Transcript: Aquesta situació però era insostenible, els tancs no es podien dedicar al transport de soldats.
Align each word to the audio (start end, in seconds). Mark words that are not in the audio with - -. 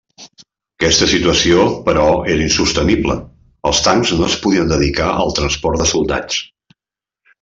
Aquesta 0.81 1.07
situació 1.09 1.65
però 1.89 2.05
era 2.35 2.43
insostenible, 2.45 3.17
els 3.73 3.83
tancs 3.89 4.15
no 4.23 4.31
es 4.31 4.39
podien 4.47 4.73
dedicar 4.75 5.11
al 5.25 5.35
transport 5.41 5.83
de 5.85 5.89
soldats. 5.93 6.41